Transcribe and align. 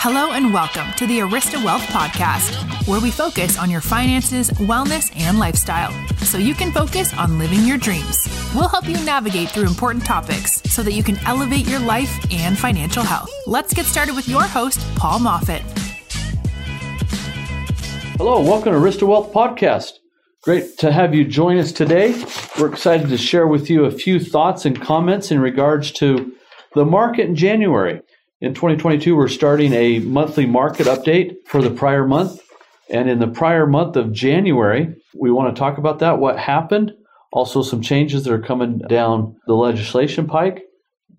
Hello 0.00 0.30
and 0.30 0.54
welcome 0.54 0.86
to 0.92 1.08
the 1.08 1.18
Arista 1.18 1.62
Wealth 1.64 1.82
Podcast, 1.86 2.86
where 2.86 3.00
we 3.00 3.10
focus 3.10 3.58
on 3.58 3.68
your 3.68 3.80
finances, 3.80 4.48
wellness, 4.50 5.10
and 5.16 5.40
lifestyle 5.40 5.90
so 6.18 6.38
you 6.38 6.54
can 6.54 6.70
focus 6.70 7.12
on 7.18 7.36
living 7.36 7.64
your 7.64 7.78
dreams. 7.78 8.28
We'll 8.54 8.68
help 8.68 8.88
you 8.88 8.94
navigate 9.04 9.48
through 9.48 9.66
important 9.66 10.04
topics 10.04 10.62
so 10.70 10.84
that 10.84 10.92
you 10.92 11.02
can 11.02 11.18
elevate 11.26 11.66
your 11.66 11.80
life 11.80 12.16
and 12.30 12.56
financial 12.56 13.02
health. 13.02 13.28
Let's 13.48 13.74
get 13.74 13.86
started 13.86 14.14
with 14.14 14.28
your 14.28 14.44
host, 14.44 14.78
Paul 14.94 15.18
Moffat. 15.18 15.62
Hello, 18.18 18.40
welcome 18.40 18.72
to 18.72 18.78
Arista 18.78 19.04
Wealth 19.04 19.32
Podcast. 19.32 19.94
Great 20.44 20.78
to 20.78 20.92
have 20.92 21.12
you 21.12 21.24
join 21.24 21.58
us 21.58 21.72
today. 21.72 22.24
We're 22.56 22.72
excited 22.72 23.08
to 23.08 23.18
share 23.18 23.48
with 23.48 23.68
you 23.68 23.84
a 23.84 23.90
few 23.90 24.20
thoughts 24.20 24.64
and 24.64 24.80
comments 24.80 25.32
in 25.32 25.40
regards 25.40 25.90
to 25.94 26.34
the 26.76 26.84
market 26.84 27.26
in 27.26 27.34
January. 27.34 28.00
In 28.40 28.54
2022, 28.54 29.16
we're 29.16 29.26
starting 29.26 29.72
a 29.72 29.98
monthly 29.98 30.46
market 30.46 30.86
update 30.86 31.34
for 31.44 31.60
the 31.60 31.70
prior 31.70 32.06
month. 32.06 32.40
And 32.88 33.10
in 33.10 33.18
the 33.18 33.26
prior 33.26 33.66
month 33.66 33.96
of 33.96 34.12
January, 34.12 34.94
we 35.12 35.32
want 35.32 35.54
to 35.54 35.58
talk 35.58 35.76
about 35.76 35.98
that, 35.98 36.20
what 36.20 36.38
happened, 36.38 36.92
also 37.32 37.62
some 37.62 37.82
changes 37.82 38.24
that 38.24 38.32
are 38.32 38.40
coming 38.40 38.78
down 38.78 39.36
the 39.48 39.54
legislation 39.54 40.28
pike. 40.28 40.62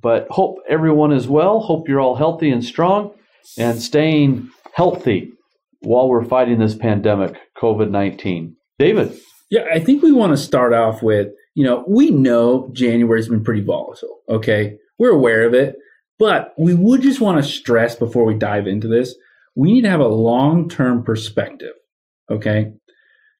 But 0.00 0.28
hope 0.30 0.58
everyone 0.68 1.12
is 1.12 1.26
well. 1.26 1.58
Hope 1.58 1.88
you're 1.88 2.00
all 2.00 2.14
healthy 2.14 2.50
and 2.50 2.64
strong 2.64 3.12
and 3.58 3.82
staying 3.82 4.50
healthy 4.72 5.32
while 5.80 6.08
we're 6.08 6.24
fighting 6.24 6.60
this 6.60 6.76
pandemic, 6.76 7.36
COVID 7.60 7.90
19. 7.90 8.54
David. 8.78 9.18
Yeah, 9.50 9.64
I 9.72 9.80
think 9.80 10.04
we 10.04 10.12
want 10.12 10.32
to 10.34 10.36
start 10.36 10.72
off 10.72 11.02
with, 11.02 11.28
you 11.56 11.64
know, 11.64 11.84
we 11.88 12.10
know 12.10 12.70
January's 12.72 13.28
been 13.28 13.42
pretty 13.42 13.62
volatile, 13.62 14.20
okay? 14.28 14.76
We're 15.00 15.10
aware 15.10 15.44
of 15.44 15.52
it. 15.54 15.74
But 16.18 16.54
we 16.58 16.74
would 16.74 17.02
just 17.02 17.20
want 17.20 17.42
to 17.42 17.48
stress 17.48 17.94
before 17.94 18.24
we 18.24 18.34
dive 18.34 18.66
into 18.66 18.88
this, 18.88 19.14
we 19.54 19.72
need 19.72 19.82
to 19.82 19.90
have 19.90 20.00
a 20.00 20.08
long 20.08 20.68
term 20.68 21.02
perspective. 21.02 21.74
Okay. 22.30 22.72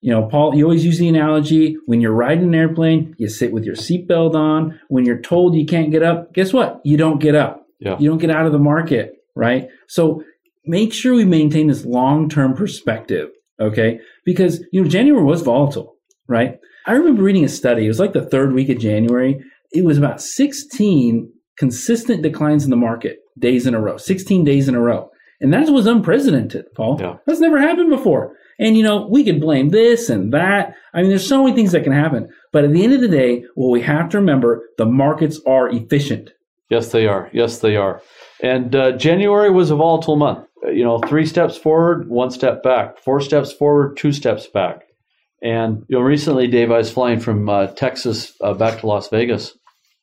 You 0.01 0.13
know, 0.13 0.29
Paul, 0.29 0.55
you 0.55 0.65
always 0.65 0.85
use 0.85 0.99
the 0.99 1.09
analogy 1.09 1.77
when 1.87 2.01
you're 2.01 2.13
riding 2.13 2.45
an 2.45 2.55
airplane, 2.55 3.17
you 3.19 3.29
sit 3.29 3.53
with 3.53 3.65
your 3.65 3.75
seatbelt 3.75 4.35
on. 4.35 4.79
When 4.89 5.05
you're 5.05 5.21
told 5.21 5.57
you 5.57 5.67
can't 5.67 5.91
get 5.91 6.05
up, 6.05 6.33
guess 6.33 6.53
what? 6.53 6.81
You 6.85 6.97
don't 6.97 7.21
get 7.21 7.35
up. 7.35 7.67
Yeah. 7.81 7.97
You 7.99 8.09
don't 8.09 8.19
get 8.19 8.31
out 8.31 8.47
of 8.47 8.53
the 8.53 8.59
market, 8.59 9.15
right? 9.35 9.69
So 9.89 10.23
make 10.65 10.93
sure 10.93 11.15
we 11.15 11.25
maintain 11.25 11.67
this 11.67 11.85
long 11.85 12.29
term 12.29 12.55
perspective. 12.55 13.31
Okay. 13.61 13.99
Because, 14.25 14.65
you 14.73 14.83
know, 14.83 14.89
January 14.89 15.25
was 15.25 15.43
volatile, 15.43 15.97
right? 16.29 16.59
I 16.87 16.93
remember 16.93 17.23
reading 17.23 17.45
a 17.45 17.49
study. 17.49 17.85
It 17.85 17.89
was 17.89 18.01
like 18.01 18.13
the 18.13 18.25
third 18.25 18.53
week 18.53 18.69
of 18.69 18.79
January. 18.79 19.43
It 19.73 19.85
was 19.85 19.99
about 19.99 20.23
16 20.23 21.31
consistent 21.59 22.23
declines 22.23 22.65
in 22.65 22.71
the 22.71 22.77
market 22.77 23.19
days 23.39 23.67
in 23.67 23.75
a 23.75 23.81
row, 23.81 23.97
16 23.97 24.45
days 24.45 24.69
in 24.69 24.75
a 24.75 24.81
row. 24.81 25.11
And 25.41 25.53
that 25.53 25.69
was 25.71 25.87
unprecedented, 25.87 26.67
Paul. 26.75 26.99
Yeah. 27.01 27.17
That's 27.27 27.41
never 27.41 27.61
happened 27.61 27.91
before. 27.91 28.37
And 28.59 28.77
you 28.77 28.83
know, 28.83 29.07
we 29.09 29.25
could 29.25 29.41
blame 29.41 29.69
this 29.69 30.09
and 30.09 30.33
that. 30.33 30.75
I 30.93 31.01
mean, 31.01 31.11
there's 31.11 31.27
so 31.27 31.45
many 31.45 31.55
things 31.55 31.73
that 31.73 31.85
can 31.85 31.93
happen. 31.93 32.29
But 32.53 32.65
at 32.65 32.73
the 32.73 32.83
end 32.83 32.93
of 32.93 33.01
the 33.01 33.09
day, 33.09 33.45
what 33.55 33.71
we 33.71 33.81
have 33.83 34.09
to 34.11 34.19
remember, 34.19 34.69
the 34.79 34.87
markets 34.87 35.41
are 35.47 35.69
efficient. 35.69 36.31
Yes, 36.71 36.91
they 36.91 37.07
are. 37.07 37.31
Yes, 37.33 37.61
they 37.61 37.77
are. 37.77 38.03
And 38.43 38.75
uh, 38.75 38.93
January 38.93 39.51
was 39.51 39.71
a 39.71 39.77
volatile 39.77 40.17
month. 40.17 40.47
Uh, 40.65 40.71
you 40.71 40.85
know, 40.85 40.99
three 40.99 41.25
steps 41.25 41.57
forward, 41.57 42.09
one 42.09 42.31
step 42.31 42.63
back. 42.63 42.99
Four 42.99 43.21
steps 43.21 43.53
forward, 43.53 43.97
two 43.97 44.13
steps 44.13 44.47
back. 44.47 44.83
And 45.41 45.85
you 45.89 45.97
know, 45.97 46.03
recently, 46.03 46.49
Dave, 46.49 46.71
I 46.73 46.79
was 46.79 46.91
flying 46.91 47.21
from 47.21 47.49
uh, 47.49 47.69
Texas 47.69 48.33
uh, 48.41 48.55
back 48.55 48.81
to 48.81 48.87
Las 48.87 49.09
Vegas, 49.09 49.57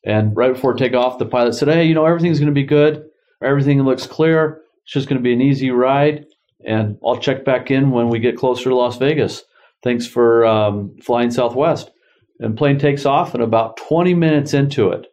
and 0.06 0.34
right 0.36 0.54
before 0.54 0.74
takeoff, 0.74 1.18
the 1.18 1.26
pilot 1.26 1.54
said, 1.54 1.68
Hey, 1.68 1.84
you 1.84 1.94
know, 1.94 2.06
everything's 2.06 2.38
going 2.38 2.46
to 2.46 2.54
be 2.54 2.64
good. 2.64 3.04
Everything 3.42 3.82
looks 3.82 4.06
clear. 4.06 4.62
It's 4.84 4.92
just 4.92 5.08
going 5.08 5.18
to 5.18 5.22
be 5.22 5.32
an 5.32 5.42
easy 5.42 5.70
ride. 5.70 6.24
And 6.64 6.96
I'll 7.04 7.18
check 7.18 7.44
back 7.44 7.70
in 7.70 7.90
when 7.90 8.08
we 8.08 8.20
get 8.20 8.38
closer 8.38 8.70
to 8.70 8.76
Las 8.76 8.96
Vegas. 8.98 9.42
Thanks 9.82 10.06
for 10.06 10.46
um, 10.46 10.96
flying 11.02 11.30
Southwest. 11.30 11.90
And 12.38 12.56
plane 12.56 12.78
takes 12.78 13.04
off, 13.04 13.34
and 13.34 13.42
about 13.42 13.78
20 13.78 14.14
minutes 14.14 14.54
into 14.54 14.90
it, 14.90 15.06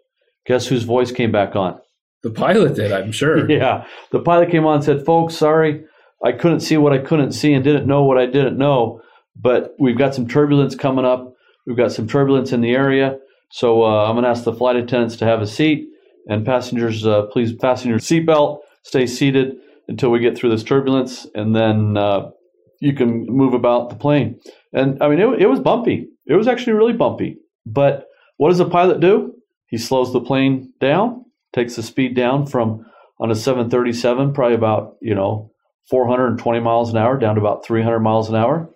guess 0.46 0.68
whose 0.68 0.84
voice 0.84 1.12
came 1.12 1.32
back 1.32 1.56
on? 1.56 1.80
The 2.22 2.32
pilot 2.32 2.76
did, 2.76 2.92
I'm 2.92 3.12
sure. 3.12 3.50
yeah. 3.52 3.86
The 4.12 4.20
pilot 4.20 4.52
came 4.52 4.66
on 4.66 4.76
and 4.76 4.84
said, 4.84 5.06
Folks, 5.06 5.36
sorry, 5.36 5.84
I 6.24 6.34
couldn't 6.34 6.60
see 6.60 6.78
what 6.78 6.94
I 6.94 7.00
couldn't 7.00 7.32
see 7.32 7.54
and 7.54 7.64
didn't 7.64 7.88
know 7.88 8.04
what 8.04 8.20
I 8.20 8.28
didn't 8.28 8.58
know. 8.58 9.02
But 9.36 9.74
we've 9.80 9.98
got 9.98 10.14
some 10.14 10.28
turbulence 10.28 10.76
coming 10.76 11.06
up. 11.06 11.34
We've 11.66 11.78
got 11.78 11.92
some 11.92 12.08
turbulence 12.08 12.52
in 12.52 12.62
the 12.62 12.72
area. 12.76 13.18
So 13.54 13.84
uh, 13.84 14.06
I'm 14.06 14.16
going 14.16 14.24
to 14.24 14.32
ask 14.32 14.46
the 14.46 14.52
flight 14.52 14.78
attendants 14.78 15.16
to 15.18 15.26
have 15.26 15.40
a 15.40 15.46
seat, 15.46 15.88
and 16.28 16.44
passengers, 16.44 17.06
uh, 17.06 17.28
please 17.28 17.54
fasten 17.62 17.88
your 17.88 18.00
seatbelt, 18.00 18.62
stay 18.82 19.06
seated 19.06 19.58
until 19.88 20.10
we 20.10 20.20
get 20.20 20.36
through 20.36 20.50
this 20.50 20.64
turbulence, 20.64 21.28
and 21.36 21.56
then 21.56 21.96
uh, 21.96 22.32
you 22.80 22.94
can 22.94 23.28
move 23.28 23.54
about 23.54 23.92
the 23.92 23.96
plane. 23.96 24.40
And 24.74 24.98
I 25.04 25.08
mean, 25.08 25.20
it, 25.20 25.44
it 25.44 25.46
was 25.46 25.60
bumpy. 25.60 26.10
It 26.26 26.34
was 26.34 26.48
actually 26.48 26.74
really 26.74 26.94
bumpy. 26.94 27.38
But 27.64 28.08
what 28.38 28.50
does 28.50 28.60
a 28.60 28.66
pilot 28.66 29.00
do? 29.00 29.36
He 29.68 29.78
slows 29.78 30.12
the 30.12 30.22
plane 30.22 30.74
down, 30.80 31.24
takes 31.54 31.76
the 31.76 31.84
speed 31.84 32.16
down 32.16 32.48
from 32.48 32.84
on 33.20 33.30
a 33.30 33.36
737, 33.36 34.34
probably 34.34 34.56
about 34.56 34.96
you 35.00 35.14
know 35.14 35.52
420 35.92 36.60
miles 36.60 36.90
an 36.90 36.98
hour 36.98 37.20
down 37.20 37.36
to 37.36 37.42
about 37.42 37.64
300 37.64 38.00
miles 38.00 38.30
an 38.30 38.36
hour, 38.36 38.68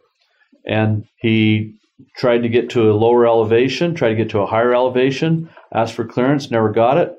and 0.67 1.03
he 1.19 1.79
tried 2.15 2.39
to 2.39 2.49
get 2.49 2.69
to 2.71 2.91
a 2.91 2.93
lower 2.93 3.25
elevation, 3.25 3.95
tried 3.95 4.09
to 4.09 4.15
get 4.15 4.29
to 4.31 4.39
a 4.39 4.45
higher 4.45 4.73
elevation, 4.73 5.49
asked 5.73 5.93
for 5.93 6.05
clearance, 6.05 6.51
never 6.51 6.71
got 6.71 6.97
it. 6.97 7.13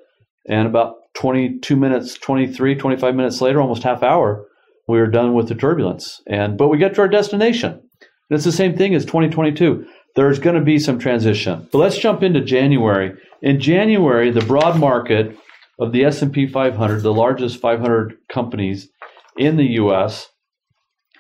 And 0.48 0.66
about 0.66 0.94
22 1.14 1.76
minutes, 1.76 2.14
23, 2.14 2.74
25 2.76 3.14
minutes 3.14 3.40
later, 3.40 3.60
almost 3.60 3.82
half 3.82 4.02
hour, 4.02 4.46
we 4.86 4.98
were 4.98 5.06
done 5.06 5.34
with 5.34 5.48
the 5.48 5.54
turbulence. 5.54 6.22
And 6.26 6.56
but 6.56 6.68
we 6.68 6.78
get 6.78 6.94
to 6.94 7.02
our 7.02 7.08
destination. 7.08 7.72
And 7.72 8.36
it's 8.36 8.44
the 8.44 8.52
same 8.52 8.76
thing 8.76 8.94
as 8.94 9.04
2022. 9.04 9.86
There's 10.16 10.38
going 10.38 10.56
to 10.56 10.62
be 10.62 10.78
some 10.78 10.98
transition. 10.98 11.68
But 11.70 11.78
let's 11.78 11.98
jump 11.98 12.22
into 12.22 12.40
January. 12.40 13.14
In 13.42 13.60
January, 13.60 14.30
the 14.30 14.40
broad 14.40 14.78
market 14.78 15.36
of 15.78 15.92
the 15.92 16.04
S&P 16.04 16.46
500, 16.46 17.02
the 17.02 17.12
largest 17.12 17.60
500 17.60 18.16
companies 18.28 18.88
in 19.36 19.56
the 19.56 19.66
U.S., 19.74 20.28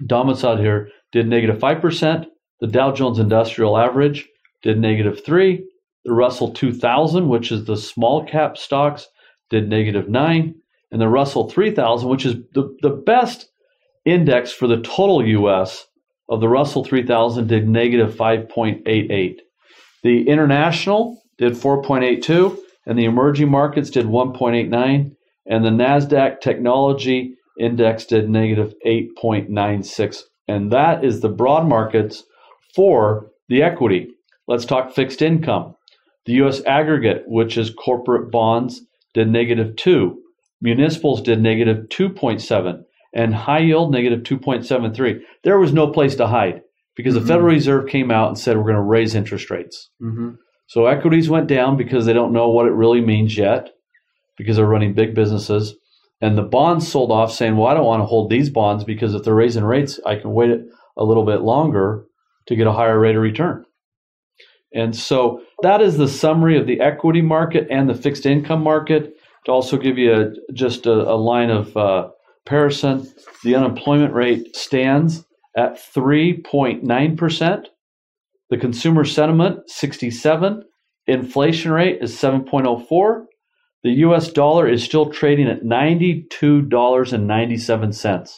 domiciled 0.04 0.58
here, 0.58 0.88
did 1.12 1.28
negative 1.28 1.58
5%, 1.58 2.26
the 2.60 2.66
Dow 2.66 2.92
Jones 2.92 3.18
Industrial 3.18 3.76
Average 3.78 4.28
did 4.62 4.78
negative 4.78 5.24
three. 5.24 5.64
The 6.04 6.12
Russell 6.12 6.52
2000, 6.52 7.28
which 7.28 7.52
is 7.52 7.64
the 7.64 7.76
small 7.76 8.24
cap 8.24 8.56
stocks, 8.56 9.06
did 9.50 9.68
negative 9.68 10.08
nine. 10.08 10.54
And 10.90 11.00
the 11.00 11.08
Russell 11.08 11.48
3000, 11.48 12.08
which 12.08 12.24
is 12.24 12.36
the, 12.54 12.74
the 12.82 12.90
best 12.90 13.48
index 14.04 14.52
for 14.52 14.66
the 14.66 14.80
total 14.80 15.26
US 15.26 15.86
of 16.28 16.40
the 16.40 16.48
Russell 16.48 16.84
3000, 16.84 17.46
did 17.46 17.68
negative 17.68 18.14
5.88. 18.14 19.36
The 20.02 20.28
international 20.28 21.20
did 21.36 21.52
4.82, 21.52 22.58
and 22.86 22.98
the 22.98 23.04
emerging 23.04 23.50
markets 23.50 23.90
did 23.90 24.06
1.89, 24.06 25.12
and 25.46 25.64
the 25.64 25.70
NASDAQ 25.70 26.40
technology 26.40 27.34
index 27.58 28.04
did 28.06 28.30
negative 28.30 28.74
8.96. 28.86 30.22
And 30.46 30.72
that 30.72 31.04
is 31.04 31.20
the 31.20 31.28
broad 31.28 31.68
markets 31.68 32.24
for 32.74 33.30
the 33.48 33.62
equity. 33.62 34.08
Let's 34.46 34.64
talk 34.64 34.92
fixed 34.92 35.22
income. 35.22 35.74
The 36.26 36.34
U.S. 36.34 36.62
aggregate, 36.66 37.24
which 37.26 37.56
is 37.56 37.70
corporate 37.70 38.30
bonds, 38.30 38.82
did 39.14 39.30
negative 39.30 39.76
2. 39.76 40.20
Municipals 40.60 41.22
did 41.22 41.40
negative 41.40 41.86
2.7. 41.88 42.82
And 43.14 43.34
high 43.34 43.60
yield, 43.60 43.92
negative 43.92 44.20
2.73. 44.20 45.20
There 45.44 45.58
was 45.58 45.72
no 45.72 45.90
place 45.90 46.16
to 46.16 46.26
hide 46.26 46.62
because 46.94 47.14
mm-hmm. 47.14 47.22
the 47.22 47.28
Federal 47.28 47.48
Reserve 47.48 47.88
came 47.88 48.10
out 48.10 48.28
and 48.28 48.38
said 48.38 48.56
we're 48.56 48.64
going 48.64 48.74
to 48.74 48.82
raise 48.82 49.14
interest 49.14 49.50
rates. 49.50 49.88
Mm-hmm. 50.02 50.32
So 50.66 50.86
equities 50.86 51.30
went 51.30 51.46
down 51.46 51.78
because 51.78 52.04
they 52.04 52.12
don't 52.12 52.34
know 52.34 52.50
what 52.50 52.66
it 52.66 52.72
really 52.72 53.00
means 53.00 53.36
yet 53.36 53.70
because 54.36 54.56
they're 54.56 54.66
running 54.66 54.92
big 54.92 55.14
businesses. 55.14 55.74
And 56.20 56.36
the 56.36 56.42
bonds 56.42 56.86
sold 56.86 57.10
off 57.10 57.32
saying, 57.32 57.56
well, 57.56 57.68
I 57.68 57.74
don't 57.74 57.86
want 57.86 58.02
to 58.02 58.06
hold 58.06 58.28
these 58.28 58.50
bonds 58.50 58.84
because 58.84 59.14
if 59.14 59.22
they're 59.22 59.34
raising 59.34 59.64
rates, 59.64 59.98
I 60.04 60.16
can 60.16 60.32
wait 60.32 60.50
a 60.96 61.04
little 61.04 61.24
bit 61.24 61.40
longer 61.40 62.04
to 62.48 62.56
get 62.56 62.66
a 62.66 62.72
higher 62.72 62.98
rate 62.98 63.14
of 63.16 63.22
return. 63.22 63.64
And 64.74 64.96
so 64.96 65.40
that 65.62 65.80
is 65.80 65.96
the 65.96 66.08
summary 66.08 66.58
of 66.58 66.66
the 66.66 66.80
equity 66.80 67.22
market 67.22 67.66
and 67.70 67.88
the 67.88 67.94
fixed 67.94 68.26
income 68.26 68.62
market. 68.62 69.14
To 69.46 69.52
also 69.52 69.78
give 69.78 69.96
you 69.96 70.12
a, 70.12 70.32
just 70.52 70.84
a, 70.86 70.92
a 70.92 71.16
line 71.16 71.50
of 71.50 71.76
uh, 71.76 72.08
comparison, 72.44 73.08
the 73.44 73.54
unemployment 73.54 74.12
rate 74.12 74.56
stands 74.56 75.24
at 75.56 75.78
3.9%. 75.94 77.64
The 78.50 78.56
consumer 78.56 79.04
sentiment, 79.04 79.70
67. 79.70 80.64
Inflation 81.06 81.70
rate 81.72 81.98
is 82.02 82.16
7.04. 82.16 83.24
The 83.84 83.90
US 83.90 84.32
dollar 84.32 84.68
is 84.68 84.82
still 84.82 85.10
trading 85.10 85.46
at 85.48 85.62
$92.97. 85.62 88.34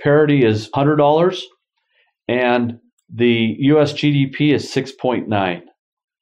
Parity 0.00 0.44
is 0.44 0.68
$100. 0.70 1.40
And 2.28 2.78
the 3.12 3.56
US 3.58 3.92
GDP 3.92 4.54
is 4.54 4.72
6.9. 4.72 5.62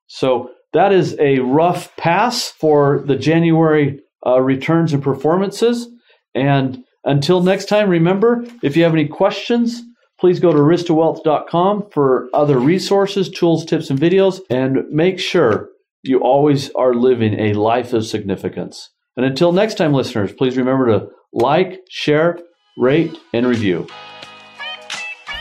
So 0.07 0.51
that 0.73 0.93
is 0.93 1.17
a 1.19 1.39
rough 1.39 1.95
pass 1.97 2.49
for 2.49 3.03
the 3.07 3.17
January 3.17 4.01
uh, 4.27 4.41
returns 4.41 4.93
and 4.93 5.03
performances. 5.03 5.89
And 6.35 6.85
Until 7.05 7.43
next 7.43 7.67
time, 7.67 7.91
remember 7.91 8.45
if 8.63 8.77
you 8.77 8.83
have 8.83 8.95
any 8.95 9.07
questions, 9.07 9.83
please 10.19 10.41
go 10.41 10.53
to 10.53 10.59
aristawealth.com 10.59 11.91
for 11.93 12.29
other 12.33 12.59
resources, 12.59 13.29
tools, 13.29 13.65
tips, 13.65 13.91
and 13.91 13.99
videos, 13.99 14.41
and 14.49 14.79
make 14.91 15.19
sure 15.19 15.69
you 16.03 16.21
always 16.21 16.71
are 16.71 16.95
living 16.95 17.39
a 17.39 17.53
life 17.55 17.93
of 17.93 18.07
significance. 18.07 18.91
And 19.17 19.27
until 19.27 19.53
next 19.53 19.75
time, 19.75 19.93
listeners, 19.93 20.33
please 20.33 20.57
remember 20.57 20.87
to 20.87 21.09
like, 21.33 21.81
share, 21.91 22.39
rate, 22.79 23.17
and 23.33 23.47
review. 23.47 23.87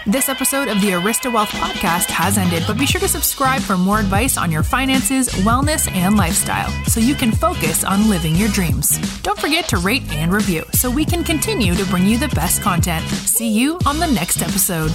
This 0.05 0.27
episode 0.27 0.67
of 0.67 0.81
the 0.81 0.89
Arista 0.89 1.31
Wealth 1.31 1.51
podcast 1.51 2.07
has 2.07 2.37
ended, 2.37 2.65
but 2.67 2.77
be 2.77 2.85
sure 2.85 2.99
to 2.99 3.07
subscribe 3.07 3.61
for 3.61 3.77
more 3.77 4.01
advice 4.01 4.35
on 4.37 4.51
your 4.51 4.61
finances, 4.61 5.29
wellness, 5.29 5.89
and 5.93 6.17
lifestyle 6.17 6.69
so 6.87 6.99
you 6.99 7.15
can 7.15 7.31
focus 7.31 7.85
on 7.85 8.09
living 8.09 8.35
your 8.35 8.49
dreams. 8.49 8.99
Don't 9.21 9.39
forget 9.39 9.69
to 9.69 9.77
rate 9.77 10.03
and 10.11 10.33
review 10.33 10.65
so 10.73 10.91
we 10.91 11.05
can 11.05 11.23
continue 11.23 11.73
to 11.73 11.85
bring 11.85 12.05
you 12.05 12.17
the 12.17 12.27
best 12.29 12.61
content. 12.61 13.05
See 13.05 13.47
you 13.47 13.79
on 13.85 13.97
the 13.97 14.07
next 14.07 14.41
episode. 14.41 14.91